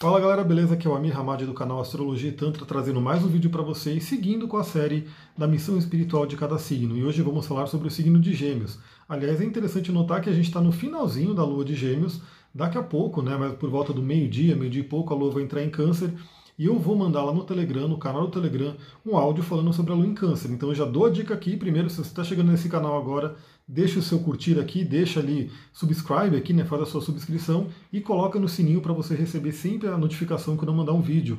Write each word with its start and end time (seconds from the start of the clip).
Fala 0.00 0.20
galera, 0.20 0.44
beleza? 0.44 0.74
Aqui 0.74 0.86
é 0.86 0.90
o 0.90 0.94
Amir 0.94 1.18
Hamad 1.18 1.44
do 1.44 1.52
canal 1.52 1.80
Astrologia 1.80 2.28
e 2.30 2.32
Tantra 2.32 2.64
trazendo 2.64 3.00
mais 3.00 3.24
um 3.24 3.26
vídeo 3.26 3.50
para 3.50 3.62
vocês, 3.62 4.04
seguindo 4.04 4.46
com 4.46 4.56
a 4.56 4.62
série 4.62 5.08
da 5.36 5.44
missão 5.44 5.76
espiritual 5.76 6.24
de 6.24 6.36
cada 6.36 6.56
signo. 6.56 6.96
E 6.96 7.02
hoje 7.02 7.20
vamos 7.20 7.48
falar 7.48 7.66
sobre 7.66 7.88
o 7.88 7.90
signo 7.90 8.20
de 8.20 8.32
Gêmeos. 8.32 8.78
Aliás, 9.08 9.40
é 9.40 9.44
interessante 9.44 9.90
notar 9.90 10.20
que 10.20 10.30
a 10.30 10.32
gente 10.32 10.44
está 10.44 10.60
no 10.60 10.70
finalzinho 10.70 11.34
da 11.34 11.44
lua 11.44 11.64
de 11.64 11.74
Gêmeos. 11.74 12.20
Daqui 12.54 12.78
a 12.78 12.82
pouco, 12.82 13.22
né, 13.22 13.36
mas 13.36 13.54
por 13.54 13.68
volta 13.70 13.92
do 13.92 14.00
meio-dia, 14.00 14.54
meio-dia 14.54 14.82
e 14.82 14.84
pouco, 14.84 15.12
a 15.12 15.16
lua 15.16 15.32
vai 15.32 15.42
entrar 15.42 15.64
em 15.64 15.68
Câncer. 15.68 16.14
E 16.58 16.66
eu 16.66 16.76
vou 16.76 16.96
mandar 16.96 17.22
lá 17.22 17.32
no 17.32 17.44
Telegram, 17.44 17.86
no 17.86 17.98
canal 17.98 18.22
do 18.22 18.32
Telegram, 18.32 18.74
um 19.06 19.16
áudio 19.16 19.44
falando 19.44 19.72
sobre 19.72 19.92
a 19.92 19.94
lua 19.94 20.06
em 20.06 20.12
Câncer. 20.12 20.50
Então 20.50 20.70
eu 20.70 20.74
já 20.74 20.84
dou 20.84 21.06
a 21.06 21.10
dica 21.10 21.32
aqui. 21.32 21.56
Primeiro, 21.56 21.88
se 21.88 21.96
você 21.96 22.08
está 22.08 22.24
chegando 22.24 22.50
nesse 22.50 22.68
canal 22.68 22.98
agora, 22.98 23.36
deixa 23.66 24.00
o 24.00 24.02
seu 24.02 24.18
curtir 24.18 24.58
aqui, 24.58 24.84
deixa 24.84 25.20
ali 25.20 25.52
subscribe 25.72 26.36
aqui, 26.36 26.52
né, 26.52 26.64
faz 26.64 26.82
a 26.82 26.86
sua 26.86 27.00
subscrição 27.00 27.68
e 27.92 28.00
coloca 28.00 28.40
no 28.40 28.48
sininho 28.48 28.80
para 28.80 28.92
você 28.92 29.14
receber 29.14 29.52
sempre 29.52 29.88
a 29.88 29.96
notificação 29.96 30.56
quando 30.56 30.70
eu 30.70 30.74
mandar 30.74 30.94
um 30.94 31.00
vídeo. 31.00 31.38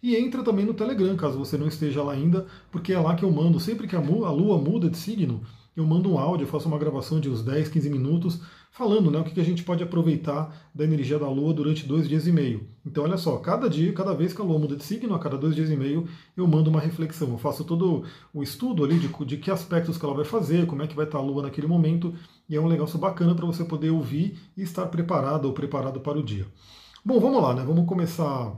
E 0.00 0.14
entra 0.16 0.42
também 0.44 0.64
no 0.64 0.72
Telegram, 0.72 1.16
caso 1.16 1.36
você 1.36 1.58
não 1.58 1.66
esteja 1.66 2.02
lá 2.02 2.12
ainda, 2.12 2.46
porque 2.70 2.92
é 2.92 2.98
lá 2.98 3.16
que 3.16 3.24
eu 3.24 3.30
mando, 3.30 3.58
sempre 3.58 3.88
que 3.88 3.96
a 3.96 4.00
lua 4.00 4.56
muda 4.56 4.88
de 4.88 4.96
signo, 4.96 5.42
eu 5.80 5.86
mando 5.86 6.12
um 6.12 6.18
áudio, 6.18 6.46
faço 6.46 6.68
uma 6.68 6.78
gravação 6.78 7.18
de 7.18 7.28
uns 7.28 7.42
10, 7.42 7.68
15 7.68 7.90
minutos, 7.90 8.40
falando 8.70 9.10
né, 9.10 9.18
o 9.18 9.24
que 9.24 9.40
a 9.40 9.44
gente 9.44 9.64
pode 9.64 9.82
aproveitar 9.82 10.70
da 10.74 10.84
energia 10.84 11.18
da 11.18 11.28
Lua 11.28 11.52
durante 11.52 11.86
dois 11.86 12.08
dias 12.08 12.26
e 12.26 12.32
meio. 12.32 12.66
Então, 12.86 13.04
olha 13.04 13.16
só, 13.16 13.36
cada 13.38 13.68
dia, 13.68 13.92
cada 13.92 14.14
vez 14.14 14.32
que 14.32 14.40
a 14.40 14.44
Lua 14.44 14.58
muda 14.58 14.76
de 14.76 14.84
signo, 14.84 15.14
a 15.14 15.18
cada 15.18 15.36
dois 15.36 15.54
dias 15.54 15.70
e 15.70 15.76
meio, 15.76 16.06
eu 16.36 16.46
mando 16.46 16.70
uma 16.70 16.80
reflexão. 16.80 17.30
Eu 17.30 17.38
faço 17.38 17.64
todo 17.64 18.04
o 18.32 18.42
estudo 18.42 18.84
ali 18.84 18.98
de, 18.98 19.08
de 19.24 19.36
que 19.36 19.50
aspectos 19.50 19.98
que 19.98 20.04
ela 20.04 20.14
vai 20.14 20.24
fazer, 20.24 20.66
como 20.66 20.82
é 20.82 20.86
que 20.86 20.94
vai 20.94 21.06
estar 21.06 21.18
a 21.18 21.22
Lua 21.22 21.42
naquele 21.42 21.66
momento, 21.66 22.14
e 22.48 22.56
é 22.56 22.60
um 22.60 22.68
negócio 22.68 22.98
bacana 22.98 23.34
para 23.34 23.46
você 23.46 23.64
poder 23.64 23.90
ouvir 23.90 24.38
e 24.56 24.62
estar 24.62 24.86
preparado 24.86 25.46
ou 25.46 25.52
preparado 25.52 26.00
para 26.00 26.18
o 26.18 26.22
dia. 26.22 26.46
Bom, 27.04 27.18
vamos 27.18 27.42
lá, 27.42 27.54
né? 27.54 27.64
Vamos 27.66 27.86
começar 27.86 28.52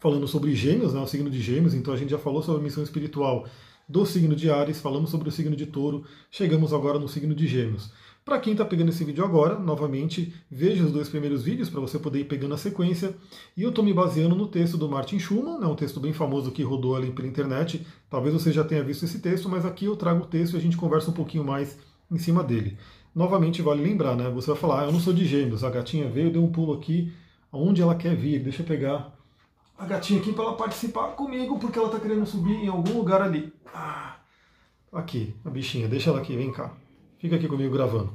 falando 0.00 0.26
sobre 0.26 0.54
gêmeos, 0.54 0.94
né? 0.94 1.00
O 1.00 1.06
signo 1.06 1.30
de 1.30 1.40
gêmeos, 1.40 1.74
então 1.74 1.94
a 1.94 1.96
gente 1.96 2.10
já 2.10 2.18
falou 2.18 2.42
sobre 2.42 2.60
a 2.60 2.64
missão 2.64 2.82
espiritual 2.82 3.46
do 3.88 4.06
signo 4.06 4.34
de 4.36 4.48
Ares, 4.50 4.80
falamos 4.80 5.10
sobre 5.10 5.28
o 5.28 5.32
signo 5.32 5.56
de 5.56 5.66
Touro, 5.66 6.04
chegamos 6.30 6.72
agora 6.72 6.98
no 6.98 7.08
signo 7.08 7.34
de 7.34 7.46
Gêmeos. 7.46 7.90
Para 8.24 8.38
quem 8.38 8.52
está 8.52 8.64
pegando 8.64 8.90
esse 8.90 9.02
vídeo 9.02 9.24
agora, 9.24 9.58
novamente, 9.58 10.32
veja 10.48 10.84
os 10.84 10.92
dois 10.92 11.08
primeiros 11.08 11.42
vídeos 11.42 11.68
para 11.68 11.80
você 11.80 11.98
poder 11.98 12.20
ir 12.20 12.24
pegando 12.26 12.54
a 12.54 12.56
sequência. 12.56 13.16
E 13.56 13.62
eu 13.62 13.70
estou 13.70 13.82
me 13.82 13.92
baseando 13.92 14.36
no 14.36 14.46
texto 14.46 14.76
do 14.76 14.88
Martin 14.88 15.18
Schumann, 15.18 15.58
né, 15.58 15.66
um 15.66 15.74
texto 15.74 15.98
bem 15.98 16.12
famoso 16.12 16.52
que 16.52 16.62
rodou 16.62 16.94
ali 16.94 17.10
pela 17.10 17.26
internet. 17.26 17.84
Talvez 18.08 18.32
você 18.32 18.52
já 18.52 18.62
tenha 18.62 18.84
visto 18.84 19.04
esse 19.04 19.18
texto, 19.18 19.48
mas 19.48 19.66
aqui 19.66 19.86
eu 19.86 19.96
trago 19.96 20.22
o 20.22 20.26
texto 20.26 20.54
e 20.54 20.56
a 20.56 20.60
gente 20.60 20.76
conversa 20.76 21.10
um 21.10 21.14
pouquinho 21.14 21.42
mais 21.42 21.76
em 22.08 22.18
cima 22.18 22.44
dele. 22.44 22.76
Novamente, 23.12 23.60
vale 23.60 23.82
lembrar, 23.82 24.14
né? 24.14 24.30
Você 24.30 24.48
vai 24.48 24.56
falar, 24.56 24.82
ah, 24.82 24.84
eu 24.84 24.92
não 24.92 25.00
sou 25.00 25.12
de 25.12 25.26
gêmeos, 25.26 25.64
a 25.64 25.70
gatinha 25.70 26.08
veio, 26.08 26.30
deu 26.30 26.44
um 26.44 26.52
pulo 26.52 26.74
aqui, 26.74 27.12
aonde 27.50 27.82
ela 27.82 27.96
quer 27.96 28.14
vir. 28.14 28.40
Deixa 28.40 28.62
eu 28.62 28.66
pegar 28.66 29.18
a 29.80 29.86
gatinha 29.86 30.20
aqui 30.20 30.30
para 30.30 30.44
ela 30.44 30.56
participar 30.56 31.08
comigo, 31.12 31.58
porque 31.58 31.78
ela 31.78 31.88
está 31.88 31.98
querendo 31.98 32.26
subir 32.26 32.52
em 32.52 32.68
algum 32.68 32.98
lugar 32.98 33.22
ali. 33.22 33.50
Ah, 33.74 34.16
aqui, 34.92 35.34
a 35.42 35.48
bichinha, 35.48 35.88
deixa 35.88 36.10
ela 36.10 36.20
aqui, 36.20 36.36
vem 36.36 36.52
cá. 36.52 36.74
Fica 37.18 37.36
aqui 37.36 37.48
comigo 37.48 37.72
gravando. 37.72 38.14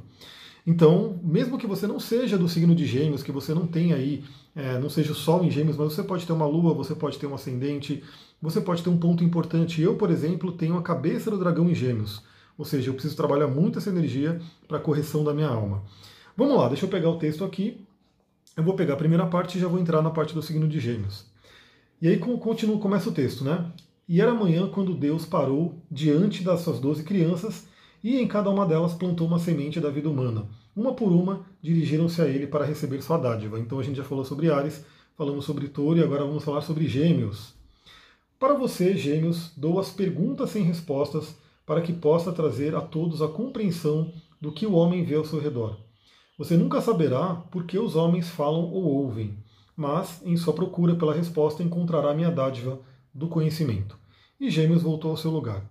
Então, 0.64 1.18
mesmo 1.24 1.58
que 1.58 1.66
você 1.66 1.84
não 1.88 1.98
seja 1.98 2.38
do 2.38 2.48
signo 2.48 2.72
de 2.72 2.86
Gêmeos, 2.86 3.24
que 3.24 3.32
você 3.32 3.52
não 3.52 3.66
tenha 3.66 3.96
aí, 3.96 4.22
é, 4.54 4.78
não 4.78 4.88
seja 4.88 5.10
o 5.10 5.14
Sol 5.14 5.44
em 5.44 5.50
Gêmeos, 5.50 5.76
mas 5.76 5.92
você 5.92 6.04
pode 6.04 6.24
ter 6.24 6.32
uma 6.32 6.46
Lua, 6.46 6.72
você 6.72 6.94
pode 6.94 7.18
ter 7.18 7.26
um 7.26 7.34
ascendente, 7.34 8.02
você 8.40 8.60
pode 8.60 8.80
ter 8.80 8.88
um 8.88 8.98
ponto 8.98 9.24
importante. 9.24 9.82
Eu, 9.82 9.96
por 9.96 10.08
exemplo, 10.08 10.52
tenho 10.52 10.76
a 10.76 10.82
cabeça 10.82 11.32
do 11.32 11.38
dragão 11.38 11.68
em 11.68 11.74
Gêmeos, 11.74 12.22
ou 12.56 12.64
seja, 12.64 12.90
eu 12.90 12.94
preciso 12.94 13.16
trabalhar 13.16 13.48
muito 13.48 13.78
essa 13.78 13.90
energia 13.90 14.40
para 14.68 14.78
a 14.78 14.80
correção 14.80 15.24
da 15.24 15.34
minha 15.34 15.48
alma. 15.48 15.82
Vamos 16.36 16.56
lá, 16.56 16.68
deixa 16.68 16.84
eu 16.84 16.88
pegar 16.88 17.10
o 17.10 17.18
texto 17.18 17.44
aqui. 17.44 17.84
Eu 18.56 18.62
vou 18.62 18.74
pegar 18.74 18.94
a 18.94 18.96
primeira 18.96 19.26
parte 19.26 19.58
e 19.58 19.60
já 19.60 19.66
vou 19.66 19.80
entrar 19.80 20.00
na 20.00 20.10
parte 20.10 20.32
do 20.32 20.42
signo 20.42 20.68
de 20.68 20.78
Gêmeos. 20.78 21.26
E 22.00 22.08
aí 22.08 22.18
continua, 22.18 22.78
começa 22.78 23.08
o 23.08 23.12
texto, 23.12 23.42
né? 23.42 23.72
E 24.08 24.20
era 24.20 24.34
manhã 24.34 24.68
quando 24.68 24.94
Deus 24.94 25.24
parou 25.24 25.82
diante 25.90 26.44
das 26.44 26.60
suas 26.60 26.78
doze 26.78 27.02
crianças 27.02 27.66
e 28.04 28.20
em 28.20 28.28
cada 28.28 28.50
uma 28.50 28.66
delas 28.66 28.94
plantou 28.94 29.26
uma 29.26 29.38
semente 29.38 29.80
da 29.80 29.90
vida 29.90 30.08
humana. 30.08 30.46
Uma 30.76 30.94
por 30.94 31.10
uma 31.10 31.46
dirigiram-se 31.62 32.20
a 32.20 32.28
ele 32.28 32.46
para 32.46 32.66
receber 32.66 33.00
sua 33.02 33.16
dádiva. 33.16 33.58
Então 33.58 33.78
a 33.78 33.82
gente 33.82 33.96
já 33.96 34.04
falou 34.04 34.24
sobre 34.24 34.50
Ares, 34.50 34.84
falamos 35.16 35.46
sobre 35.46 35.68
Touro 35.68 35.98
e 35.98 36.02
agora 36.02 36.24
vamos 36.24 36.44
falar 36.44 36.60
sobre 36.60 36.86
Gêmeos. 36.86 37.54
Para 38.38 38.52
você, 38.52 38.94
Gêmeos, 38.94 39.52
dou 39.56 39.80
as 39.80 39.90
perguntas 39.90 40.50
sem 40.50 40.62
respostas 40.62 41.34
para 41.64 41.80
que 41.80 41.94
possa 41.94 42.30
trazer 42.30 42.76
a 42.76 42.82
todos 42.82 43.22
a 43.22 43.28
compreensão 43.28 44.12
do 44.38 44.52
que 44.52 44.66
o 44.66 44.74
homem 44.74 45.02
vê 45.02 45.14
ao 45.14 45.24
seu 45.24 45.40
redor. 45.40 45.78
Você 46.38 46.56
nunca 46.58 46.82
saberá 46.82 47.34
por 47.34 47.64
que 47.64 47.78
os 47.78 47.96
homens 47.96 48.28
falam 48.28 48.70
ou 48.70 48.84
ouvem, 48.84 49.42
mas 49.76 50.22
em 50.24 50.36
sua 50.36 50.54
procura 50.54 50.94
pela 50.94 51.14
resposta 51.14 51.62
encontrará 51.62 52.10
a 52.10 52.14
minha 52.14 52.30
dádiva 52.30 52.80
do 53.12 53.28
conhecimento. 53.28 53.98
E 54.40 54.50
Gêmeos 54.50 54.82
voltou 54.82 55.10
ao 55.10 55.16
seu 55.16 55.30
lugar. 55.30 55.68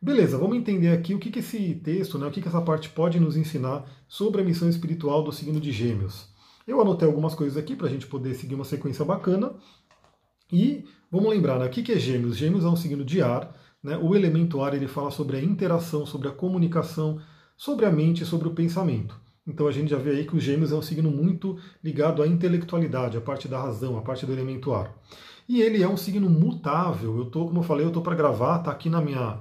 Beleza, 0.00 0.36
vamos 0.36 0.58
entender 0.58 0.90
aqui 0.90 1.14
o 1.14 1.18
que, 1.18 1.30
que 1.30 1.38
esse 1.38 1.74
texto, 1.76 2.18
né, 2.18 2.26
o 2.26 2.30
que, 2.30 2.42
que 2.42 2.48
essa 2.48 2.60
parte 2.60 2.90
pode 2.90 3.18
nos 3.18 3.36
ensinar 3.36 3.84
sobre 4.06 4.42
a 4.42 4.44
missão 4.44 4.68
espiritual 4.68 5.22
do 5.22 5.32
signo 5.32 5.58
de 5.58 5.72
Gêmeos. 5.72 6.28
Eu 6.66 6.80
anotei 6.80 7.08
algumas 7.08 7.34
coisas 7.34 7.56
aqui 7.56 7.74
para 7.74 7.86
a 7.86 7.90
gente 7.90 8.06
poder 8.06 8.34
seguir 8.34 8.54
uma 8.54 8.64
sequência 8.64 9.04
bacana. 9.04 9.54
E 10.52 10.84
vamos 11.10 11.30
lembrar, 11.30 11.58
né, 11.58 11.66
o 11.66 11.70
que, 11.70 11.82
que 11.82 11.92
é 11.92 11.98
Gêmeos? 11.98 12.36
Gêmeos 12.36 12.64
é 12.64 12.68
um 12.68 12.76
signo 12.76 13.04
de 13.04 13.22
ar. 13.22 13.54
Né, 13.82 13.96
o 13.96 14.14
elemento 14.14 14.60
ar 14.60 14.74
ele 14.74 14.88
fala 14.88 15.10
sobre 15.10 15.38
a 15.38 15.42
interação, 15.42 16.04
sobre 16.04 16.28
a 16.28 16.32
comunicação, 16.32 17.20
sobre 17.56 17.86
a 17.86 17.90
mente, 17.90 18.24
sobre 18.26 18.48
o 18.48 18.54
pensamento. 18.54 19.18
Então 19.46 19.66
a 19.66 19.72
gente 19.72 19.90
já 19.90 19.98
vê 19.98 20.10
aí 20.10 20.26
que 20.26 20.36
o 20.36 20.40
Gêmeos 20.40 20.72
é 20.72 20.74
um 20.74 20.82
signo 20.82 21.10
muito 21.10 21.58
ligado 21.82 22.22
à 22.22 22.26
intelectualidade, 22.26 23.16
à 23.16 23.20
parte 23.20 23.46
da 23.46 23.60
razão, 23.60 23.96
à 23.96 24.02
parte 24.02 24.26
do 24.26 24.32
elemento 24.32 24.72
ar. 24.74 24.92
E 25.48 25.62
ele 25.62 25.82
é 25.82 25.88
um 25.88 25.96
signo 25.96 26.28
mutável. 26.28 27.16
Eu 27.16 27.26
tô, 27.26 27.46
como 27.46 27.60
eu 27.60 27.62
falei, 27.62 27.86
eu 27.86 27.92
tô 27.92 28.00
para 28.02 28.16
gravar, 28.16 28.58
tá 28.58 28.70
aqui 28.70 28.90
na 28.90 29.00
minha 29.00 29.40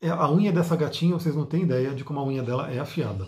é, 0.00 0.10
a 0.10 0.30
unha 0.30 0.52
dessa 0.52 0.76
gatinha, 0.76 1.14
vocês 1.14 1.34
não 1.34 1.46
têm 1.46 1.62
ideia 1.62 1.94
de 1.94 2.04
como 2.04 2.20
a 2.20 2.24
unha 2.24 2.42
dela 2.42 2.70
é 2.70 2.78
afiada. 2.78 3.26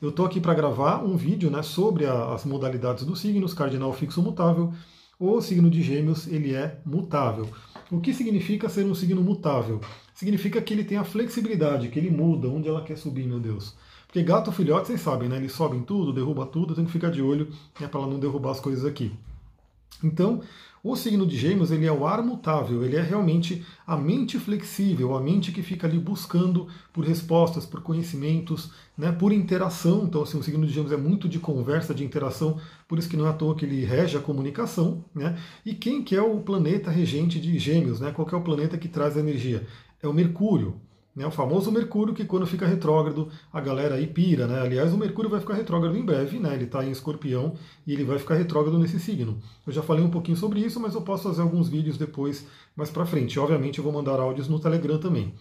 Eu 0.00 0.12
tô 0.12 0.24
aqui 0.24 0.40
para 0.40 0.54
gravar 0.54 1.02
um 1.02 1.16
vídeo, 1.16 1.50
né, 1.50 1.62
sobre 1.62 2.06
a, 2.06 2.32
as 2.32 2.44
modalidades 2.44 3.04
dos 3.04 3.20
signos, 3.20 3.52
cardinal 3.52 3.92
fixo 3.92 4.22
mutável. 4.22 4.72
O 5.18 5.40
signo 5.40 5.68
de 5.68 5.82
Gêmeos, 5.82 6.26
ele 6.26 6.54
é 6.54 6.80
mutável. 6.84 7.48
O 7.90 8.00
que 8.00 8.14
significa 8.14 8.68
ser 8.68 8.84
um 8.86 8.94
signo 8.94 9.22
mutável? 9.22 9.80
Significa 10.14 10.62
que 10.62 10.72
ele 10.72 10.84
tem 10.84 10.98
a 10.98 11.04
flexibilidade, 11.04 11.88
que 11.88 11.98
ele 11.98 12.10
muda 12.10 12.48
onde 12.48 12.68
ela 12.68 12.82
quer 12.82 12.96
subir, 12.96 13.26
meu 13.26 13.40
Deus. 13.40 13.74
Porque 14.14 14.22
gato 14.24 14.52
filhote, 14.52 14.86
vocês 14.86 15.00
sabem, 15.00 15.28
né? 15.28 15.38
Eles 15.38 15.50
sobem 15.50 15.82
tudo, 15.82 16.12
derruba 16.12 16.46
tudo, 16.46 16.72
tem 16.72 16.84
que 16.84 16.92
ficar 16.92 17.10
de 17.10 17.20
olho 17.20 17.48
né, 17.80 17.88
para 17.88 18.00
não 18.02 18.20
derrubar 18.20 18.52
as 18.52 18.60
coisas 18.60 18.84
aqui. 18.84 19.10
Então, 20.04 20.40
o 20.84 20.94
signo 20.94 21.26
de 21.26 21.36
Gêmeos 21.36 21.72
ele 21.72 21.84
é 21.84 21.90
o 21.90 22.06
ar 22.06 22.22
mutável, 22.22 22.84
ele 22.84 22.94
é 22.94 23.02
realmente 23.02 23.66
a 23.84 23.96
mente 23.96 24.38
flexível, 24.38 25.16
a 25.16 25.20
mente 25.20 25.50
que 25.50 25.64
fica 25.64 25.88
ali 25.88 25.98
buscando 25.98 26.68
por 26.92 27.04
respostas, 27.04 27.66
por 27.66 27.82
conhecimentos, 27.82 28.70
né, 28.96 29.10
por 29.10 29.32
interação. 29.32 30.04
Então, 30.04 30.22
assim, 30.22 30.38
o 30.38 30.44
signo 30.44 30.64
de 30.64 30.72
Gêmeos 30.72 30.92
é 30.92 30.96
muito 30.96 31.28
de 31.28 31.40
conversa, 31.40 31.92
de 31.92 32.04
interação, 32.04 32.60
por 32.86 33.00
isso 33.00 33.08
que 33.08 33.16
não 33.16 33.26
é 33.26 33.30
à 33.30 33.32
toa 33.32 33.56
que 33.56 33.64
ele 33.64 33.84
rege 33.84 34.16
a 34.16 34.20
comunicação. 34.20 35.04
Né? 35.12 35.36
E 35.66 35.74
quem 35.74 36.04
que 36.04 36.14
é 36.14 36.22
o 36.22 36.38
planeta 36.38 36.88
regente 36.88 37.40
de 37.40 37.58
Gêmeos? 37.58 37.98
Né? 37.98 38.12
Qual 38.12 38.28
é 38.30 38.36
o 38.36 38.42
planeta 38.42 38.78
que 38.78 38.86
traz 38.86 39.16
a 39.16 39.20
energia? 39.20 39.66
É 40.00 40.06
o 40.06 40.14
Mercúrio. 40.14 40.80
Né, 41.14 41.24
o 41.24 41.30
famoso 41.30 41.70
Mercúrio, 41.70 42.12
que 42.12 42.24
quando 42.24 42.44
fica 42.44 42.66
retrógrado, 42.66 43.28
a 43.52 43.60
galera 43.60 43.94
aí 43.94 44.06
pira. 44.06 44.48
Né? 44.48 44.60
Aliás, 44.60 44.92
o 44.92 44.98
Mercúrio 44.98 45.30
vai 45.30 45.38
ficar 45.38 45.54
retrógrado 45.54 45.96
em 45.96 46.04
breve, 46.04 46.40
né? 46.40 46.54
ele 46.54 46.64
está 46.64 46.84
em 46.84 46.90
escorpião 46.90 47.54
e 47.86 47.92
ele 47.92 48.02
vai 48.02 48.18
ficar 48.18 48.34
retrógrado 48.34 48.78
nesse 48.78 48.98
signo. 48.98 49.38
Eu 49.64 49.72
já 49.72 49.82
falei 49.82 50.04
um 50.04 50.10
pouquinho 50.10 50.36
sobre 50.36 50.60
isso, 50.60 50.80
mas 50.80 50.94
eu 50.94 51.02
posso 51.02 51.22
fazer 51.22 51.42
alguns 51.42 51.68
vídeos 51.68 51.96
depois, 51.96 52.46
mais 52.74 52.90
para 52.90 53.06
frente. 53.06 53.38
Obviamente, 53.38 53.78
eu 53.78 53.84
vou 53.84 53.92
mandar 53.92 54.18
áudios 54.18 54.48
no 54.48 54.58
Telegram 54.58 54.98
também. 54.98 55.32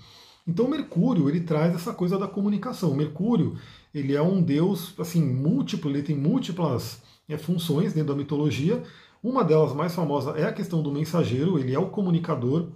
Então, 0.46 0.68
Mercúrio, 0.68 1.30
ele 1.30 1.40
traz 1.40 1.74
essa 1.74 1.94
coisa 1.94 2.20
da 2.20 2.28
comunicação. 2.28 2.94
Mercúrio, 2.94 3.56
ele 3.94 4.14
é 4.14 4.22
um 4.22 4.42
deus 4.42 4.94
assim 5.00 5.24
múltiplo, 5.24 5.90
ele 5.90 6.04
tem 6.04 6.16
múltiplas 6.16 7.02
é, 7.28 7.38
funções 7.38 7.94
dentro 7.94 8.14
da 8.14 8.18
mitologia. 8.18 8.84
Uma 9.24 9.44
delas 9.44 9.74
mais 9.74 9.96
famosa 9.96 10.32
é 10.32 10.44
a 10.44 10.52
questão 10.52 10.84
do 10.84 10.92
mensageiro, 10.92 11.58
ele 11.58 11.74
é 11.74 11.80
o 11.80 11.90
comunicador, 11.90 12.68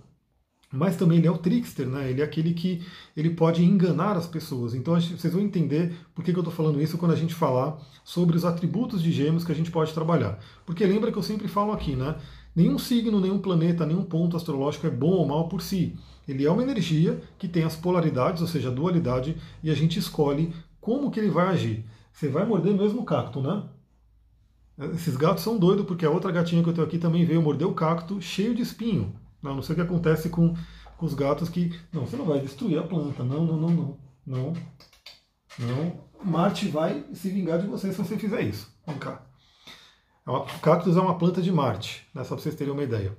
mas 0.71 0.97
também 0.97 1.19
ele 1.19 1.27
é 1.27 1.31
o 1.31 1.37
trickster, 1.37 1.87
né? 1.87 2.09
Ele 2.09 2.21
é 2.21 2.23
aquele 2.23 2.53
que 2.53 2.81
ele 3.15 3.29
pode 3.29 3.63
enganar 3.63 4.17
as 4.17 4.27
pessoas. 4.27 4.73
Então 4.73 4.99
vocês 4.99 5.33
vão 5.33 5.41
entender 5.41 5.95
por 6.13 6.23
que, 6.23 6.31
eu 6.31 6.39
estou 6.39 6.53
falando 6.53 6.81
isso 6.81 6.97
quando 6.97 7.13
a 7.13 7.15
gente 7.15 7.33
falar 7.33 7.77
sobre 8.03 8.35
os 8.35 8.43
atributos 8.43 9.01
de 9.01 9.11
gêmeos 9.11 9.45
que 9.45 9.51
a 9.51 9.55
gente 9.55 9.71
pode 9.71 9.93
trabalhar. 9.93 10.39
Porque 10.65 10.85
lembra 10.85 11.11
que 11.11 11.17
eu 11.17 11.23
sempre 11.23 11.47
falo 11.47 11.71
aqui, 11.71 11.95
né? 11.95 12.15
Nenhum 12.55 12.77
signo, 12.77 13.21
nenhum 13.21 13.39
planeta, 13.39 13.85
nenhum 13.85 14.03
ponto 14.03 14.35
astrológico 14.35 14.87
é 14.87 14.89
bom 14.89 15.11
ou 15.11 15.27
mal 15.27 15.47
por 15.47 15.61
si. 15.61 15.95
Ele 16.27 16.45
é 16.45 16.51
uma 16.51 16.63
energia 16.63 17.21
que 17.37 17.47
tem 17.47 17.63
as 17.63 17.75
polaridades, 17.75 18.41
ou 18.41 18.47
seja, 18.47 18.69
a 18.69 18.73
dualidade, 18.73 19.37
e 19.63 19.69
a 19.69 19.75
gente 19.75 19.97
escolhe 19.97 20.51
como 20.81 21.09
que 21.09 21.19
ele 21.19 21.29
vai 21.29 21.47
agir. 21.47 21.85
Você 22.11 22.27
vai 22.27 22.45
morder 22.45 22.73
mesmo 22.73 23.01
o 23.01 23.05
cacto, 23.05 23.39
né? 23.41 23.63
Esses 24.93 25.15
gatos 25.15 25.43
são 25.43 25.57
doidos 25.57 25.85
porque 25.85 26.05
a 26.05 26.09
outra 26.09 26.31
gatinha 26.31 26.61
que 26.61 26.69
eu 26.69 26.73
tenho 26.73 26.85
aqui 26.85 26.97
também 26.97 27.25
veio 27.25 27.41
morder 27.41 27.67
o 27.67 27.73
cacto 27.73 28.21
cheio 28.21 28.53
de 28.53 28.61
espinho. 28.61 29.13
Não, 29.41 29.55
não 29.55 29.61
sei 29.61 29.73
o 29.73 29.75
que 29.75 29.81
acontece 29.81 30.29
com, 30.29 30.55
com 30.97 31.05
os 31.05 31.13
gatos 31.13 31.49
que. 31.49 31.73
Não, 31.91 32.05
você 32.05 32.17
não 32.17 32.25
vai 32.25 32.39
destruir 32.39 32.79
a 32.79 32.83
planta. 32.83 33.23
Não, 33.23 33.45
não, 33.45 33.57
não, 33.57 33.69
não. 33.69 33.97
Não. 34.25 34.53
Não. 35.59 36.07
Marte 36.23 36.67
vai 36.67 37.05
se 37.13 37.29
vingar 37.29 37.59
de 37.59 37.67
você 37.67 37.91
se 37.91 37.97
você 37.97 38.17
fizer 38.17 38.41
isso. 38.41 38.71
Vem 38.85 38.97
cá. 38.97 39.23
O 40.25 40.59
cactus 40.59 40.97
é 40.97 40.99
uma 40.99 41.17
planta 41.17 41.41
de 41.41 41.51
Marte, 41.51 42.05
né, 42.13 42.21
só 42.23 42.35
para 42.35 42.43
vocês 42.43 42.55
terem 42.55 42.73
uma 42.73 42.83
ideia. 42.83 43.15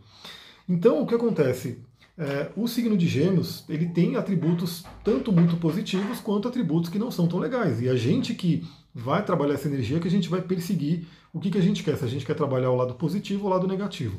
Então, 0.68 1.00
o 1.00 1.06
que 1.06 1.14
acontece? 1.14 1.82
É, 2.18 2.50
o 2.54 2.66
signo 2.66 2.98
de 2.98 3.06
Gêmeos 3.06 3.64
ele 3.68 3.88
tem 3.88 4.16
atributos 4.16 4.84
tanto 5.02 5.32
muito 5.32 5.56
positivos 5.56 6.20
quanto 6.20 6.48
atributos 6.48 6.90
que 6.90 6.98
não 6.98 7.10
são 7.10 7.26
tão 7.26 7.38
legais. 7.38 7.80
E 7.80 7.88
a 7.88 7.96
gente 7.96 8.34
que 8.34 8.66
vai 8.94 9.24
trabalhar 9.24 9.54
essa 9.54 9.68
energia 9.68 10.00
que 10.00 10.08
a 10.08 10.10
gente 10.10 10.28
vai 10.28 10.42
perseguir 10.42 11.06
o 11.32 11.40
que, 11.40 11.50
que 11.50 11.58
a 11.58 11.62
gente 11.62 11.82
quer, 11.82 11.96
se 11.96 12.04
a 12.04 12.08
gente 12.08 12.26
quer 12.26 12.34
trabalhar 12.34 12.70
o 12.70 12.76
lado 12.76 12.94
positivo 12.94 13.44
ou 13.44 13.50
o 13.50 13.54
lado 13.54 13.66
negativo. 13.66 14.18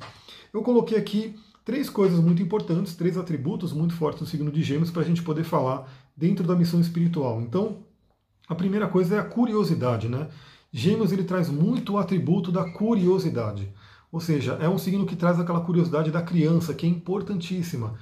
Eu 0.51 0.63
coloquei 0.63 0.98
aqui 0.98 1.36
três 1.65 1.89
coisas 1.89 2.19
muito 2.19 2.41
importantes, 2.41 2.95
três 2.95 3.17
atributos 3.17 3.73
muito 3.73 3.94
fortes 3.94 4.21
no 4.21 4.27
signo 4.27 4.51
de 4.51 4.63
Gêmeos 4.63 4.91
para 4.91 5.01
a 5.01 5.06
gente 5.06 5.21
poder 5.21 5.44
falar 5.44 5.89
dentro 6.15 6.45
da 6.45 6.56
missão 6.56 6.79
espiritual. 6.79 7.41
Então, 7.41 7.77
a 8.47 8.56
primeira 8.56 8.88
coisa 8.88 9.15
é 9.15 9.19
a 9.19 9.23
curiosidade, 9.23 10.09
né? 10.09 10.27
Gêmeos 10.71 11.11
ele 11.11 11.23
traz 11.23 11.50
muito 11.50 11.94
o 11.94 11.97
atributo 11.97 12.51
da 12.51 12.69
curiosidade. 12.71 13.71
Ou 14.11 14.19
seja, 14.19 14.53
é 14.53 14.67
um 14.67 14.77
signo 14.77 15.06
que 15.06 15.15
traz 15.15 15.39
aquela 15.39 15.61
curiosidade 15.61 16.11
da 16.11 16.21
criança, 16.21 16.73
que 16.73 16.85
é 16.85 16.89
importantíssima. 16.89 17.95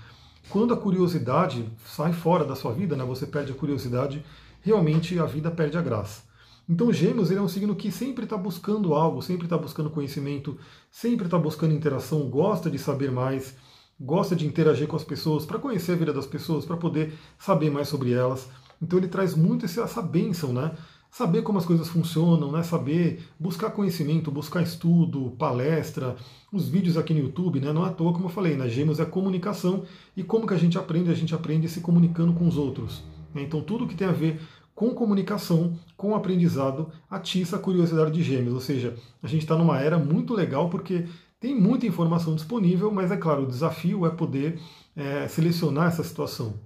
Quando 0.50 0.74
a 0.74 0.77
curiosidade 0.77 1.69
sai 1.86 2.13
fora 2.13 2.45
da 2.45 2.56
sua 2.56 2.74
vida, 2.74 2.95
né, 2.95 3.03
você 3.03 3.25
perde 3.25 3.51
a 3.51 3.56
curiosidade, 3.56 4.24
realmente 4.62 5.19
a 5.19 5.25
vida 5.25 5.51
perde 5.51 5.77
a 5.77 5.81
graça. 5.81 6.26
Então, 6.69 6.92
Gêmeos 6.92 7.31
ele 7.31 7.40
é 7.40 7.44
um 7.44 7.48
signo 7.48 7.75
que 7.75 7.92
sempre 7.92 8.25
está 8.25 8.36
buscando 8.36 8.94
algo, 8.94 9.22
sempre 9.22 9.46
está 9.46 9.58
buscando 9.58 9.90
conhecimento, 9.90 10.58
sempre 10.92 11.25
está 11.25 11.38
buscando 11.38 11.74
interação, 11.74 12.30
gosta 12.30 12.69
de 12.69 12.78
saber 12.78 13.10
mais, 13.10 13.56
gosta 14.00 14.36
de 14.36 14.46
interagir 14.46 14.88
com 14.88 14.96
as 14.96 15.04
pessoas, 15.04 15.46
para 15.46 15.60
conhecer 15.60 15.94
a 15.94 15.96
vida 15.96 16.12
das 16.12 16.25
pessoas, 16.25 16.66
para 16.66 16.75
poder 16.75 17.14
saber 17.40 17.72
mais 17.72 17.88
sobre 17.88 18.12
elas. 18.12 18.50
Então, 18.81 19.00
ele 19.00 19.08
traz 19.08 19.34
muito 19.34 19.66
essa 19.66 20.02
bênção, 20.02 20.52
né? 20.52 20.75
saber 21.10 21.42
como 21.42 21.58
as 21.58 21.66
coisas 21.66 21.88
funcionam, 21.88 22.52
né? 22.52 22.62
saber 22.64 23.24
buscar 23.40 23.72
conhecimento, 23.72 24.30
buscar 24.30 24.62
estudo, 24.62 25.31
palestra, 25.38 26.16
os 26.52 26.70
vídeos 26.70 26.98
aqui 26.98 27.13
no 27.13 27.22
YouTube, 27.22 27.60
né? 27.60 27.72
não 27.74 27.86
é 27.86 27.90
à 27.90 27.92
toa, 27.92 28.13
como 28.13 28.25
eu 28.25 28.30
falei, 28.30 28.56
né? 28.56 28.70
Gêmeos 28.70 29.00
é 29.00 29.06
comunicação 29.06 29.84
e 30.16 30.24
como 30.24 30.46
que 30.46 30.54
a 30.54 30.58
gente 30.58 30.78
aprende? 30.78 31.10
A 31.10 31.16
gente 31.16 31.34
aprende 31.34 31.68
se 31.70 31.81
comunicando 31.81 32.34
com 32.34 32.48
os 32.48 32.58
outros. 32.58 33.04
Né? 33.34 33.42
Então 33.42 33.62
tudo 33.62 33.88
que 33.88 33.96
tem 33.96 34.08
a 34.08 34.12
ver 34.12 34.40
com 34.77 34.94
comunicação, 34.94 35.75
com 35.97 36.13
aprendizado, 36.13 36.91
atiça 37.09 37.56
a 37.56 37.59
curiosidade 37.59 38.12
de 38.12 38.21
Gêmeos. 38.21 38.53
Ou 38.53 38.62
seja, 38.62 38.95
a 39.24 39.27
gente 39.27 39.41
está 39.41 39.56
numa 39.56 39.79
era 39.79 39.97
muito 39.97 40.35
legal 40.35 40.69
porque 40.69 41.07
tem 41.39 41.59
muita 41.59 41.88
informação 41.88 42.35
disponível, 42.35 42.91
mas 42.91 43.09
é 43.09 43.18
claro, 43.18 43.41
o 43.41 43.47
desafio 43.47 44.06
é 44.06 44.12
poder 44.12 44.62
é, 44.95 45.27
selecionar 45.27 45.88
essa 45.88 46.03
situação, 46.03 46.59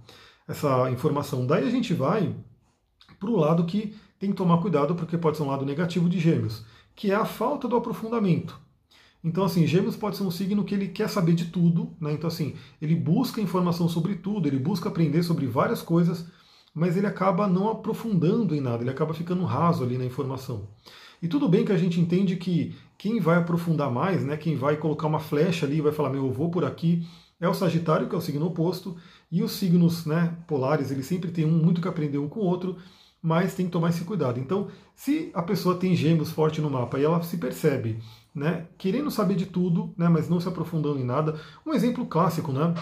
essa 0.46 0.92
informação. 0.92 1.48
Daí 1.48 1.66
a 1.66 1.72
gente 1.72 1.94
vai 1.94 2.36
para 3.18 3.30
o 3.30 3.38
lado 3.38 3.64
que 3.64 3.96
tem 4.20 4.32
que 4.32 4.36
tomar 4.36 4.58
cuidado 4.58 4.94
porque 4.94 5.18
pode 5.18 5.38
ser 5.38 5.44
um 5.44 5.48
lado 5.48 5.66
negativo 5.66 6.10
de 6.10 6.20
Gêmeos, 6.20 6.66
que 6.94 7.12
é 7.12 7.16
a 7.16 7.24
falta 7.24 7.66
do 7.66 7.78
aprofundamento. 7.78 8.60
Então, 9.24 9.46
assim, 9.46 9.66
Gêmeos 9.66 9.96
pode 9.96 10.18
ser 10.18 10.24
um 10.24 10.32
signo 10.32 10.66
que 10.66 10.76
ele 10.76 10.90
quer 10.90 11.08
saber 11.08 11.34
de 11.34 11.46
tudo, 11.46 11.96
né? 11.98 12.12
Então, 12.12 12.28
assim, 12.28 12.56
ele 12.82 12.94
busca 12.94 13.40
informação 13.40 13.88
sobre 13.88 14.16
tudo, 14.16 14.50
ele 14.50 14.60
busca 14.60 14.90
aprender 14.90 15.24
sobre 15.24 15.48
várias 15.48 15.82
coisas, 15.82 16.26
mas 16.74 16.96
ele 16.96 17.08
acaba 17.08 17.48
não 17.48 17.70
aprofundando 17.70 18.56
em 18.56 18.62
nada, 18.62 18.84
ele 18.84 18.90
acaba 18.90 19.14
ficando 19.14 19.44
raso 19.44 19.84
ali 19.84 19.98
na 19.98 20.06
informação. 20.06 20.68
E 21.22 21.28
tudo 21.28 21.48
bem 21.48 21.64
que 21.64 21.72
a 21.72 21.78
gente 21.78 22.00
entende 22.00 22.36
que 22.36 22.76
quem 22.98 23.20
vai 23.20 23.38
aprofundar 23.38 23.92
mais, 23.92 24.24
né, 24.24 24.38
quem 24.38 24.56
vai 24.56 24.78
colocar 24.78 25.08
uma 25.08 25.20
flecha 25.20 25.66
ali 25.66 25.82
vai 25.82 25.92
falar, 25.92 26.10
meu, 26.10 26.26
eu 26.26 26.32
vou 26.32 26.50
por 26.50 26.66
aqui, 26.66 27.06
é 27.40 27.48
o 27.48 27.54
Sagitário, 27.54 28.08
que 28.08 28.16
é 28.16 28.18
o 28.18 28.22
signo 28.22 28.46
oposto, 28.46 28.96
e 29.32 29.44
os 29.44 29.52
signos 29.54 30.06
né, 30.06 30.36
polares, 30.48 30.92
eles 30.92 31.06
sempre 31.06 31.32
têm 31.32 31.46
um 31.46 31.64
muito 31.64 31.82
que 31.82 31.88
aprender 31.88 32.18
um 32.18 32.30
com 32.30 32.40
o 32.40 32.46
outro, 32.46 32.78
mas 33.22 33.54
tem 33.54 33.66
que 33.66 33.72
tomar 33.72 33.90
esse 33.90 34.04
cuidado. 34.04 34.40
Então, 34.40 34.68
se 34.96 35.32
a 35.34 35.42
pessoa 35.42 35.76
tem 35.76 35.96
gêmeos 35.96 36.32
forte 36.32 36.62
no 36.62 36.70
mapa 36.70 37.00
e 37.00 37.04
ela 37.04 37.22
se 37.22 37.38
percebe, 37.38 38.00
né, 38.34 38.68
querendo 38.78 39.12
saber 39.12 39.36
de 39.36 39.46
tudo, 39.46 39.94
né, 39.98 40.08
mas 40.10 40.30
não 40.30 40.40
se 40.40 40.48
aprofundando 40.48 41.00
em 41.00 41.04
nada, 41.04 41.40
um 41.66 41.74
exemplo 41.74 42.06
clássico, 42.06 42.52
né, 42.52 42.74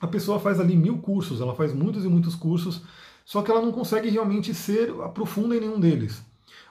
a 0.00 0.06
pessoa 0.06 0.40
faz 0.40 0.58
ali 0.58 0.76
mil 0.76 0.98
cursos, 0.98 1.40
ela 1.40 1.54
faz 1.54 1.72
muitos 1.72 2.04
e 2.04 2.08
muitos 2.08 2.34
cursos, 2.34 2.82
só 3.24 3.42
que 3.42 3.50
ela 3.50 3.62
não 3.62 3.72
consegue 3.72 4.08
realmente 4.08 4.54
ser 4.54 4.90
aprofunda 5.02 5.56
em 5.56 5.60
nenhum 5.60 5.80
deles. 5.80 6.22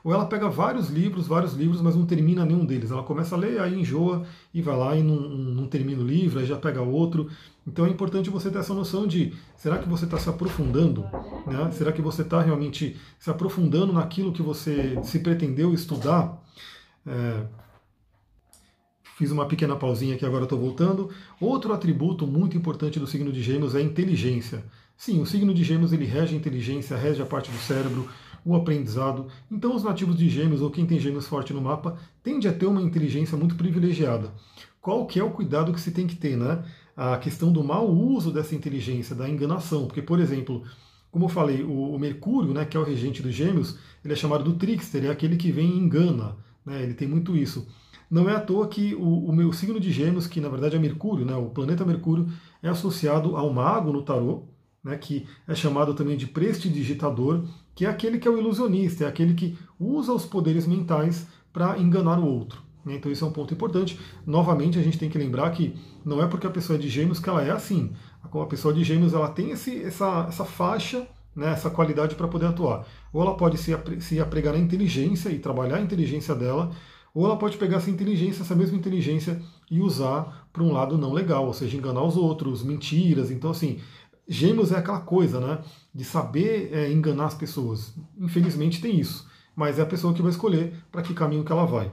Ou 0.03 0.11
ela 0.11 0.25
pega 0.25 0.49
vários 0.49 0.89
livros, 0.89 1.27
vários 1.27 1.53
livros, 1.53 1.79
mas 1.79 1.95
não 1.95 2.05
termina 2.05 2.43
nenhum 2.43 2.65
deles. 2.65 2.89
Ela 2.89 3.03
começa 3.03 3.35
a 3.35 3.37
ler, 3.37 3.61
aí 3.61 3.79
enjoa 3.79 4.25
e 4.53 4.61
vai 4.61 4.75
lá 4.75 4.95
e 4.95 5.03
não, 5.03 5.15
não 5.15 5.67
termina 5.67 6.01
o 6.01 6.05
livro, 6.05 6.39
aí 6.39 6.45
já 6.45 6.57
pega 6.57 6.81
outro. 6.81 7.29
Então 7.67 7.85
é 7.85 7.89
importante 7.89 8.29
você 8.29 8.49
ter 8.49 8.57
essa 8.57 8.73
noção 8.73 9.05
de 9.05 9.33
será 9.55 9.77
que 9.77 9.87
você 9.87 10.05
está 10.05 10.17
se 10.17 10.27
aprofundando? 10.27 11.03
Né? 11.45 11.69
Será 11.71 11.91
que 11.91 12.01
você 12.01 12.23
está 12.23 12.41
realmente 12.41 12.97
se 13.19 13.29
aprofundando 13.29 13.93
naquilo 13.93 14.33
que 14.33 14.41
você 14.41 14.97
se 15.03 15.19
pretendeu 15.19 15.71
estudar? 15.71 16.41
É, 17.05 17.43
fiz 19.17 19.29
uma 19.29 19.45
pequena 19.45 19.75
pausinha 19.75 20.15
aqui, 20.15 20.25
agora 20.25 20.45
estou 20.45 20.57
voltando. 20.57 21.11
Outro 21.39 21.73
atributo 21.73 22.25
muito 22.25 22.57
importante 22.57 22.99
do 22.99 23.05
signo 23.05 23.31
de 23.31 23.43
Gêmeos 23.43 23.75
é 23.75 23.77
a 23.77 23.83
inteligência. 23.83 24.65
Sim, 25.03 25.19
o 25.19 25.25
signo 25.25 25.51
de 25.51 25.63
Gêmeos 25.63 25.91
ele 25.91 26.05
rege 26.05 26.35
a 26.35 26.37
inteligência, 26.37 26.95
rege 26.95 27.23
a 27.23 27.25
parte 27.25 27.49
do 27.49 27.57
cérebro, 27.57 28.07
o 28.45 28.55
aprendizado. 28.55 29.25
Então, 29.49 29.75
os 29.75 29.83
nativos 29.83 30.15
de 30.15 30.29
Gêmeos, 30.29 30.61
ou 30.61 30.69
quem 30.69 30.85
tem 30.85 30.99
Gêmeos 30.99 31.25
forte 31.25 31.51
no 31.53 31.59
mapa, 31.59 31.97
tende 32.21 32.47
a 32.47 32.53
ter 32.53 32.67
uma 32.67 32.83
inteligência 32.83 33.35
muito 33.35 33.55
privilegiada. 33.55 34.31
Qual 34.79 35.07
que 35.07 35.19
é 35.19 35.23
o 35.23 35.31
cuidado 35.31 35.73
que 35.73 35.81
se 35.81 35.89
tem 35.89 36.05
que 36.05 36.15
ter, 36.15 36.37
né? 36.37 36.63
A 36.95 37.17
questão 37.17 37.51
do 37.51 37.63
mau 37.63 37.89
uso 37.89 38.31
dessa 38.31 38.53
inteligência, 38.53 39.15
da 39.15 39.27
enganação. 39.27 39.87
Porque, 39.87 40.03
por 40.03 40.19
exemplo, 40.19 40.61
como 41.09 41.25
eu 41.25 41.29
falei, 41.29 41.63
o, 41.63 41.97
Mercúrio, 41.97 42.53
né, 42.53 42.63
que 42.63 42.77
é 42.77 42.79
o 42.79 42.83
regente 42.83 43.23
dos 43.23 43.33
Gêmeos, 43.33 43.79
ele 44.05 44.13
é 44.13 44.15
chamado 44.15 44.43
do 44.43 44.53
trickster, 44.53 45.05
é 45.05 45.09
aquele 45.09 45.35
que 45.35 45.51
vem 45.51 45.67
e 45.67 45.79
engana. 45.79 46.37
Né? 46.63 46.83
Ele 46.83 46.93
tem 46.93 47.07
muito 47.07 47.35
isso. 47.35 47.67
Não 48.07 48.29
é 48.29 48.35
à 48.35 48.39
toa 48.39 48.67
que 48.67 48.93
o, 48.93 49.25
o, 49.25 49.33
meu 49.33 49.51
signo 49.51 49.79
de 49.79 49.91
Gêmeos, 49.91 50.27
que 50.27 50.39
na 50.39 50.49
verdade 50.49 50.75
é 50.75 50.79
Mercúrio, 50.79 51.25
né, 51.25 51.35
o 51.35 51.49
planeta 51.49 51.83
Mercúrio, 51.83 52.27
é 52.61 52.69
associado 52.69 53.35
ao 53.35 53.51
mago 53.51 53.91
no 53.91 54.03
tarô, 54.03 54.50
né, 54.83 54.97
que 54.97 55.27
é 55.47 55.53
chamado 55.53 55.93
também 55.93 56.17
de 56.17 56.27
prestidigitador, 56.27 57.43
que 57.75 57.85
é 57.85 57.89
aquele 57.89 58.19
que 58.19 58.27
é 58.27 58.31
o 58.31 58.37
ilusionista, 58.37 59.05
é 59.05 59.07
aquele 59.07 59.33
que 59.33 59.57
usa 59.79 60.11
os 60.11 60.25
poderes 60.25 60.67
mentais 60.67 61.27
para 61.53 61.77
enganar 61.77 62.19
o 62.19 62.25
outro. 62.25 62.61
Né? 62.85 62.95
Então 62.95 63.11
isso 63.11 63.23
é 63.23 63.27
um 63.27 63.31
ponto 63.31 63.53
importante. 63.53 63.99
Novamente 64.25 64.79
a 64.79 64.81
gente 64.81 64.97
tem 64.97 65.09
que 65.09 65.17
lembrar 65.17 65.51
que 65.51 65.75
não 66.03 66.21
é 66.21 66.27
porque 66.27 66.47
a 66.47 66.51
pessoa 66.51 66.77
é 66.77 66.81
de 66.81 66.89
gêmeos 66.89 67.19
que 67.19 67.29
ela 67.29 67.43
é 67.43 67.51
assim. 67.51 67.91
A 68.23 68.45
pessoa 68.45 68.73
de 68.73 68.83
gêmeos 68.83 69.13
ela 69.13 69.29
tem 69.29 69.51
esse, 69.51 69.83
essa, 69.83 70.25
essa 70.27 70.45
faixa, 70.45 71.07
né, 71.35 71.51
essa 71.51 71.69
qualidade 71.69 72.15
para 72.15 72.27
poder 72.27 72.47
atuar. 72.47 72.85
Ou 73.13 73.21
ela 73.21 73.35
pode 73.35 73.57
se, 73.57 73.71
se 73.99 74.19
apregar 74.19 74.53
na 74.53 74.59
inteligência 74.59 75.29
e 75.29 75.39
trabalhar 75.39 75.77
a 75.77 75.81
inteligência 75.81 76.35
dela, 76.35 76.71
ou 77.13 77.25
ela 77.25 77.37
pode 77.37 77.57
pegar 77.57 77.77
essa 77.77 77.89
inteligência, 77.89 78.41
essa 78.41 78.55
mesma 78.55 78.77
inteligência, 78.77 79.41
e 79.69 79.81
usar 79.81 80.47
para 80.51 80.63
um 80.63 80.71
lado 80.71 80.97
não 80.97 81.11
legal, 81.11 81.45
ou 81.45 81.53
seja, 81.53 81.77
enganar 81.77 82.03
os 82.03 82.15
outros, 82.15 82.63
mentiras. 82.63 83.31
Então, 83.31 83.51
assim, 83.51 83.79
Gêmeos 84.31 84.71
é 84.71 84.77
aquela 84.77 85.01
coisa, 85.01 85.41
né? 85.41 85.59
De 85.93 86.05
saber 86.05 86.69
é, 86.71 86.89
enganar 86.89 87.25
as 87.25 87.33
pessoas. 87.33 87.93
Infelizmente 88.17 88.79
tem 88.79 88.97
isso. 88.97 89.29
Mas 89.53 89.77
é 89.77 89.81
a 89.81 89.85
pessoa 89.85 90.13
que 90.13 90.21
vai 90.21 90.31
escolher 90.31 90.73
para 90.89 91.01
que 91.01 91.13
caminho 91.13 91.43
que 91.43 91.51
ela 91.51 91.65
vai. 91.65 91.91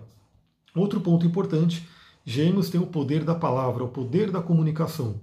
Outro 0.73 1.01
ponto 1.01 1.27
importante: 1.27 1.89
Gêmeos 2.25 2.71
tem 2.71 2.81
o 2.81 2.87
poder 2.87 3.25
da 3.25 3.35
palavra, 3.35 3.83
o 3.83 3.89
poder 3.89 4.31
da 4.31 4.41
comunicação. 4.41 5.21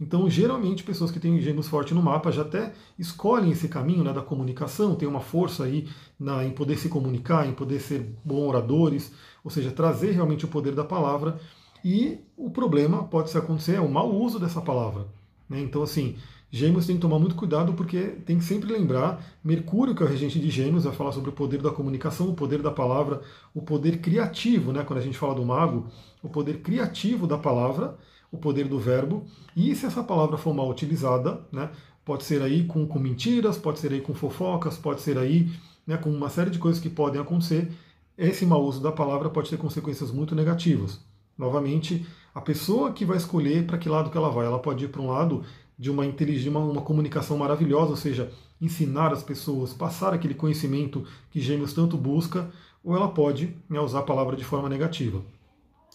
Então, 0.00 0.28
geralmente, 0.30 0.82
pessoas 0.82 1.10
que 1.10 1.20
têm 1.20 1.38
gêmeos 1.38 1.68
forte 1.68 1.92
no 1.92 2.02
mapa 2.02 2.32
já 2.32 2.40
até 2.40 2.72
escolhem 2.98 3.52
esse 3.52 3.68
caminho 3.68 4.02
né, 4.02 4.12
da 4.14 4.22
comunicação, 4.22 4.94
tem 4.94 5.06
uma 5.06 5.20
força 5.20 5.64
aí 5.64 5.86
na, 6.18 6.46
em 6.46 6.50
poder 6.50 6.78
se 6.78 6.88
comunicar, 6.88 7.46
em 7.46 7.52
poder 7.52 7.78
ser 7.78 8.10
bons 8.24 8.48
oradores, 8.48 9.12
ou 9.44 9.50
seja, 9.50 9.70
trazer 9.70 10.12
realmente 10.12 10.46
o 10.46 10.48
poder 10.48 10.74
da 10.74 10.84
palavra. 10.84 11.38
E 11.84 12.20
o 12.38 12.50
problema 12.50 13.04
pode 13.04 13.28
se 13.28 13.36
acontecer 13.36 13.74
é 13.74 13.80
o 13.80 13.90
mau 13.90 14.10
uso 14.10 14.40
dessa 14.40 14.62
palavra. 14.62 15.06
Né? 15.48 15.60
Então, 15.60 15.82
assim, 15.82 16.16
Gêmeos 16.54 16.86
tem 16.86 16.94
que 16.94 17.02
tomar 17.02 17.18
muito 17.18 17.34
cuidado 17.34 17.72
porque 17.72 18.00
tem 18.24 18.38
que 18.38 18.44
sempre 18.44 18.72
lembrar, 18.72 19.20
Mercúrio, 19.42 19.92
que 19.92 20.04
é 20.04 20.06
o 20.06 20.08
regente 20.08 20.38
de 20.38 20.48
Gêmeos, 20.50 20.84
vai 20.84 20.94
falar 20.94 21.10
sobre 21.10 21.30
o 21.30 21.32
poder 21.32 21.60
da 21.60 21.72
comunicação, 21.72 22.28
o 22.28 22.34
poder 22.34 22.62
da 22.62 22.70
palavra, 22.70 23.22
o 23.52 23.60
poder 23.60 23.98
criativo, 23.98 24.72
né? 24.72 24.84
quando 24.84 25.00
a 25.00 25.02
gente 25.02 25.18
fala 25.18 25.34
do 25.34 25.44
mago, 25.44 25.88
o 26.22 26.28
poder 26.28 26.60
criativo 26.60 27.26
da 27.26 27.36
palavra, 27.36 27.96
o 28.30 28.38
poder 28.38 28.68
do 28.68 28.78
verbo, 28.78 29.24
e 29.56 29.74
se 29.74 29.84
essa 29.84 30.04
palavra 30.04 30.36
for 30.36 30.54
mal 30.54 30.70
utilizada, 30.70 31.40
né? 31.50 31.70
pode 32.04 32.22
ser 32.22 32.40
aí 32.40 32.62
com, 32.62 32.86
com 32.86 33.00
mentiras, 33.00 33.58
pode 33.58 33.80
ser 33.80 33.92
aí 33.92 34.00
com 34.00 34.14
fofocas, 34.14 34.78
pode 34.78 35.00
ser 35.00 35.18
aí 35.18 35.50
né, 35.84 35.96
com 35.96 36.08
uma 36.08 36.28
série 36.28 36.50
de 36.50 36.60
coisas 36.60 36.80
que 36.80 36.88
podem 36.88 37.20
acontecer, 37.20 37.68
esse 38.16 38.46
mau 38.46 38.62
uso 38.62 38.80
da 38.80 38.92
palavra 38.92 39.28
pode 39.28 39.50
ter 39.50 39.56
consequências 39.56 40.12
muito 40.12 40.36
negativas. 40.36 41.00
Novamente, 41.36 42.06
a 42.32 42.40
pessoa 42.40 42.92
que 42.92 43.04
vai 43.04 43.16
escolher 43.16 43.66
para 43.66 43.76
que 43.76 43.88
lado 43.88 44.08
que 44.08 44.16
ela 44.16 44.30
vai, 44.30 44.46
ela 44.46 44.60
pode 44.60 44.84
ir 44.84 44.88
para 44.88 45.02
um 45.02 45.10
lado 45.10 45.44
de 45.78 45.90
uma 45.90 46.06
inteligência, 46.06 46.50
uma, 46.50 46.60
uma 46.60 46.82
comunicação 46.82 47.36
maravilhosa, 47.36 47.90
ou 47.90 47.96
seja, 47.96 48.32
ensinar 48.60 49.12
as 49.12 49.22
pessoas, 49.22 49.72
passar 49.72 50.14
aquele 50.14 50.34
conhecimento 50.34 51.04
que 51.30 51.40
Gêmeos 51.40 51.72
tanto 51.72 51.96
busca, 51.96 52.50
ou 52.82 52.94
ela 52.94 53.08
pode 53.08 53.56
né, 53.68 53.80
usar 53.80 54.00
a 54.00 54.04
palavra 54.04 54.36
de 54.36 54.44
forma 54.44 54.68
negativa. 54.68 55.22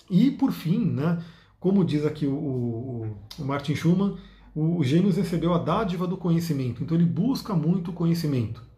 E 0.10 0.32
por 0.32 0.52
fim, 0.52 0.86
né, 0.86 1.24
como 1.60 1.86
diz 1.86 2.06
aqui 2.06 2.26
o, 2.26 2.34
o, 2.34 3.18
o 3.38 3.46
Martin 3.46 3.76
Schumann, 3.76 4.18
o 4.56 4.84
Gêmeos 4.84 5.16
recebeu 5.16 5.54
a 5.54 5.60
dádiva 5.60 6.08
do 6.08 6.18
conhecimento, 6.18 6.84
então 6.84 6.98
ele 6.98 7.06
busca 7.06 7.54
muito 7.54 7.94
conhecimento. 7.94 8.69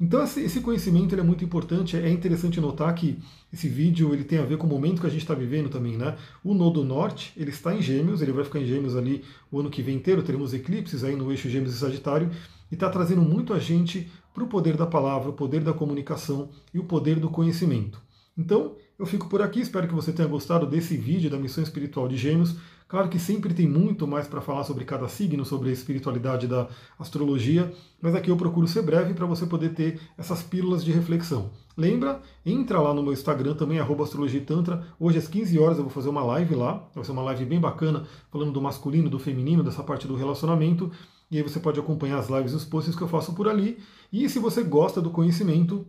Então 0.00 0.22
esse 0.22 0.60
conhecimento 0.60 1.14
é 1.14 1.22
muito 1.22 1.44
importante. 1.44 1.96
É 1.96 2.10
interessante 2.10 2.60
notar 2.60 2.94
que 2.94 3.18
esse 3.52 3.68
vídeo 3.68 4.12
ele 4.12 4.24
tem 4.24 4.38
a 4.38 4.44
ver 4.44 4.58
com 4.58 4.66
o 4.66 4.70
momento 4.70 5.00
que 5.00 5.06
a 5.06 5.10
gente 5.10 5.22
está 5.22 5.34
vivendo 5.34 5.68
também, 5.68 5.96
né? 5.96 6.16
O 6.42 6.54
Nodo 6.54 6.84
Norte 6.84 7.32
ele 7.36 7.50
está 7.50 7.74
em 7.74 7.80
Gêmeos, 7.80 8.20
ele 8.22 8.32
vai 8.32 8.44
ficar 8.44 8.58
em 8.58 8.66
Gêmeos 8.66 8.96
ali 8.96 9.24
o 9.50 9.60
ano 9.60 9.70
que 9.70 9.82
vem 9.82 9.96
inteiro. 9.96 10.22
Teremos 10.22 10.52
eclipses 10.52 11.04
aí 11.04 11.14
no 11.14 11.30
eixo 11.30 11.48
Gêmeos 11.48 11.74
e 11.74 11.78
Sagitário 11.78 12.30
e 12.70 12.74
está 12.74 12.88
trazendo 12.88 13.22
muito 13.22 13.52
a 13.52 13.58
gente 13.58 14.10
para 14.34 14.42
o 14.42 14.48
poder 14.48 14.76
da 14.76 14.86
palavra, 14.86 15.28
o 15.28 15.34
poder 15.34 15.62
da 15.62 15.72
comunicação 15.72 16.48
e 16.72 16.78
o 16.78 16.84
poder 16.84 17.20
do 17.20 17.28
conhecimento. 17.28 18.00
Então, 18.36 18.76
eu 18.98 19.04
fico 19.04 19.28
por 19.28 19.42
aqui, 19.42 19.60
espero 19.60 19.86
que 19.86 19.94
você 19.94 20.10
tenha 20.10 20.26
gostado 20.26 20.66
desse 20.66 20.96
vídeo 20.96 21.28
da 21.28 21.36
missão 21.36 21.62
espiritual 21.62 22.08
de 22.08 22.16
Gêmeos. 22.16 22.56
Claro 22.92 23.08
que 23.08 23.18
sempre 23.18 23.54
tem 23.54 23.66
muito 23.66 24.06
mais 24.06 24.28
para 24.28 24.42
falar 24.42 24.64
sobre 24.64 24.84
cada 24.84 25.08
signo, 25.08 25.46
sobre 25.46 25.70
a 25.70 25.72
espiritualidade 25.72 26.46
da 26.46 26.68
astrologia, 26.98 27.72
mas 28.02 28.14
aqui 28.14 28.30
eu 28.30 28.36
procuro 28.36 28.68
ser 28.68 28.82
breve 28.82 29.14
para 29.14 29.24
você 29.24 29.46
poder 29.46 29.70
ter 29.70 29.98
essas 30.18 30.42
pílulas 30.42 30.84
de 30.84 30.92
reflexão. 30.92 31.48
Lembra? 31.74 32.20
Entra 32.44 32.82
lá 32.82 32.92
no 32.92 33.02
meu 33.02 33.14
Instagram 33.14 33.54
também, 33.54 33.78
astrologitantra. 33.78 34.86
Hoje 35.00 35.16
às 35.16 35.26
15 35.26 35.58
horas 35.58 35.78
eu 35.78 35.84
vou 35.84 35.90
fazer 35.90 36.10
uma 36.10 36.22
live 36.22 36.54
lá, 36.54 36.86
vai 36.94 37.02
ser 37.02 37.12
uma 37.12 37.22
live 37.22 37.46
bem 37.46 37.58
bacana, 37.58 38.06
falando 38.30 38.52
do 38.52 38.60
masculino, 38.60 39.08
do 39.08 39.18
feminino, 39.18 39.64
dessa 39.64 39.82
parte 39.82 40.06
do 40.06 40.14
relacionamento. 40.14 40.92
E 41.30 41.38
aí 41.38 41.42
você 41.42 41.58
pode 41.58 41.80
acompanhar 41.80 42.18
as 42.18 42.28
lives 42.28 42.52
e 42.52 42.56
os 42.56 42.64
posts 42.66 42.94
que 42.94 43.00
eu 43.00 43.08
faço 43.08 43.32
por 43.32 43.48
ali. 43.48 43.78
E 44.12 44.28
se 44.28 44.38
você 44.38 44.62
gosta 44.62 45.00
do 45.00 45.08
conhecimento, 45.08 45.86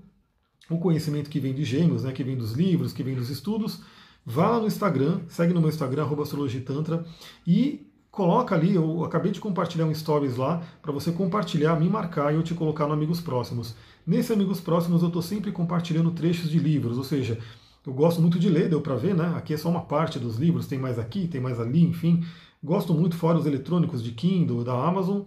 o 0.70 0.78
conhecimento 0.78 1.30
que 1.30 1.42
vem 1.42 1.54
de 1.54 1.66
gêmeos, 1.66 2.04
né, 2.04 2.14
que 2.14 2.24
vem 2.24 2.38
dos 2.38 2.54
livros, 2.54 2.94
que 2.94 3.04
vem 3.04 3.14
dos 3.14 3.30
estudos, 3.30 3.82
vá 4.26 4.50
lá 4.50 4.60
no 4.60 4.68
Instagram, 4.68 5.22
segue 5.28 5.54
no 5.54 5.60
meu 5.60 5.70
Instagram, 5.70 6.08
astrologitantra, 6.22 7.06
e 7.46 7.86
coloca 8.12 8.54
ali, 8.54 8.76
eu 8.76 9.04
acabei 9.04 9.32
de 9.32 9.40
compartilhar 9.40 9.86
um 9.86 9.94
stories 9.94 10.38
lá, 10.38 10.62
para 10.82 10.92
você 10.92 11.12
compartilhar, 11.12 11.80
me 11.80 11.90
marcar 11.90 12.32
e 12.32 12.36
eu 12.36 12.44
te 12.44 12.54
colocar 12.54 12.86
no 12.88 12.94
Amigos 12.94 13.20
Próximos. 13.20 13.76
Nesse 14.06 14.32
Amigos 14.32 14.62
Próximos 14.62 15.02
eu 15.02 15.08
estou 15.08 15.22
sempre 15.22 15.52
compartilhando 15.52 16.12
trechos 16.12 16.50
de 16.50 16.60
livros, 16.60 16.98
ou 16.98 17.04
seja, 17.04 17.40
eu 17.86 17.92
gosto 17.92 18.22
muito 18.22 18.40
de 18.40 18.50
ler, 18.50 18.70
deu 18.70 18.82
para 18.82 18.96
ver, 18.96 19.14
né? 19.14 19.34
Aqui 19.36 19.54
é 19.54 19.58
só 19.58 19.70
uma 19.70 19.82
parte 19.82 20.18
dos 20.18 20.38
livros, 20.38 20.68
tem 20.68 20.80
mais 20.80 20.98
aqui, 20.98 21.28
tem 21.28 21.42
mais 21.42 21.60
ali, 21.60 21.84
enfim. 21.84 22.24
Gosto 22.64 22.94
muito 22.94 23.18
fora 23.18 23.38
os 23.38 23.46
eletrônicos 23.46 24.02
de 24.02 24.12
Kindle, 24.12 24.64
da 24.64 24.74
Amazon. 24.74 25.24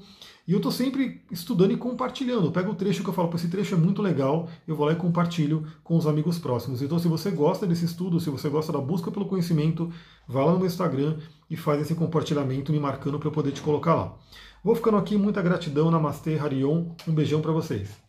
E 0.48 0.52
eu 0.52 0.56
estou 0.56 0.72
sempre 0.72 1.20
estudando 1.30 1.72
e 1.72 1.76
compartilhando. 1.76 2.46
Eu 2.46 2.52
pego 2.52 2.70
o 2.70 2.74
trecho 2.74 3.02
que 3.02 3.10
eu 3.10 3.12
falo, 3.12 3.30
esse 3.34 3.48
trecho 3.48 3.74
é 3.74 3.78
muito 3.78 4.00
legal, 4.00 4.48
eu 4.66 4.74
vou 4.74 4.86
lá 4.86 4.92
e 4.92 4.96
compartilho 4.96 5.66
com 5.84 5.96
os 5.96 6.06
amigos 6.06 6.38
próximos. 6.38 6.80
Então, 6.80 6.98
se 6.98 7.08
você 7.08 7.30
gosta 7.30 7.66
desse 7.66 7.84
estudo, 7.84 8.18
se 8.20 8.30
você 8.30 8.48
gosta 8.48 8.72
da 8.72 8.80
busca 8.80 9.10
pelo 9.10 9.26
conhecimento, 9.26 9.92
vá 10.26 10.44
lá 10.44 10.52
no 10.52 10.58
meu 10.58 10.66
Instagram 10.66 11.18
e 11.50 11.56
faz 11.56 11.82
esse 11.82 11.94
compartilhamento 11.94 12.72
me 12.72 12.80
marcando 12.80 13.18
para 13.18 13.28
eu 13.28 13.32
poder 13.32 13.52
te 13.52 13.60
colocar 13.60 13.94
lá. 13.94 14.16
Vou 14.64 14.74
ficando 14.74 14.96
aqui, 14.96 15.16
muita 15.18 15.42
gratidão, 15.42 15.90
Namastê, 15.90 16.38
Harion, 16.38 16.86
um 17.06 17.12
beijão 17.12 17.42
para 17.42 17.52
vocês. 17.52 18.05